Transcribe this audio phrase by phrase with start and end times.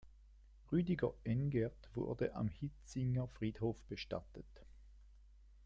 [0.71, 4.47] Rüdiger Engerth wurde am Hietzinger Friedhof bestattet.